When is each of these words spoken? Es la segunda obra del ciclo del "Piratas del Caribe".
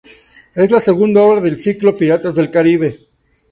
Es 0.55 0.71
la 0.71 0.79
segunda 0.79 1.21
obra 1.21 1.41
del 1.41 1.61
ciclo 1.61 1.91
del 1.91 1.99
"Piratas 1.99 2.33
del 2.33 2.49
Caribe". 2.49 3.01